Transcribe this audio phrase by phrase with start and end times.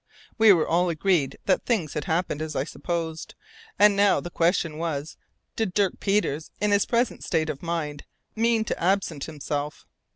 [0.39, 3.35] We were all agreed that things had happened as I supposed,
[3.77, 5.15] and now the question was,
[5.55, 9.85] did Dirk Peters, in his present state of mind, mean to absent himself?